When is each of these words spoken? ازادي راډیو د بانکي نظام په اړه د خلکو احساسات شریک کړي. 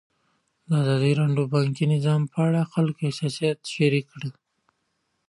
ازادي 0.79 1.11
راډیو 1.19 1.43
د 1.49 1.51
بانکي 1.53 1.85
نظام 1.93 2.21
په 2.31 2.37
اړه 2.47 2.61
د 2.65 2.69
خلکو 2.73 2.99
احساسات 3.07 3.57
شریک 3.75 4.05
کړي. 4.13 4.31